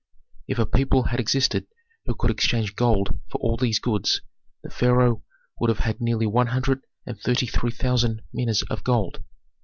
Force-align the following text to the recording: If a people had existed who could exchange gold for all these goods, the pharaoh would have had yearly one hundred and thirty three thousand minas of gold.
If 0.47 0.57
a 0.57 0.65
people 0.65 1.03
had 1.03 1.19
existed 1.19 1.67
who 2.07 2.15
could 2.15 2.31
exchange 2.31 2.75
gold 2.75 3.19
for 3.29 3.37
all 3.37 3.55
these 3.55 3.77
goods, 3.77 4.21
the 4.63 4.71
pharaoh 4.71 5.21
would 5.59 5.69
have 5.69 5.77
had 5.85 5.97
yearly 6.01 6.25
one 6.25 6.47
hundred 6.47 6.81
and 7.05 7.19
thirty 7.19 7.45
three 7.45 7.69
thousand 7.69 8.23
minas 8.33 8.63
of 8.63 8.83
gold. 8.83 9.21